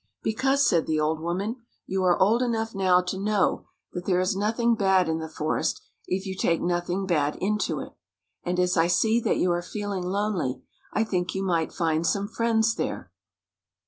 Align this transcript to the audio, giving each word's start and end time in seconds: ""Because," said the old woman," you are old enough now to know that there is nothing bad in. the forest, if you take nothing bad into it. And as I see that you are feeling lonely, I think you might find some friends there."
""Because," 0.23 0.67
said 0.67 0.87
the 0.87 0.99
old 0.99 1.19
woman," 1.19 1.57
you 1.85 2.03
are 2.03 2.19
old 2.19 2.41
enough 2.41 2.73
now 2.73 3.01
to 3.01 3.19
know 3.19 3.67
that 3.93 4.05
there 4.05 4.19
is 4.19 4.35
nothing 4.35 4.73
bad 4.73 5.07
in. 5.07 5.19
the 5.19 5.29
forest, 5.29 5.79
if 6.07 6.25
you 6.25 6.35
take 6.35 6.59
nothing 6.59 7.05
bad 7.05 7.35
into 7.39 7.79
it. 7.79 7.93
And 8.43 8.59
as 8.59 8.75
I 8.75 8.87
see 8.87 9.19
that 9.19 9.37
you 9.37 9.51
are 9.51 9.61
feeling 9.61 10.01
lonely, 10.01 10.63
I 10.91 11.03
think 11.03 11.35
you 11.35 11.43
might 11.43 11.71
find 11.71 12.07
some 12.07 12.27
friends 12.27 12.73
there." 12.73 13.11